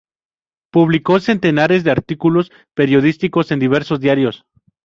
[0.71, 4.47] Publicó centenares de artículos periodísticos en diversos diarios.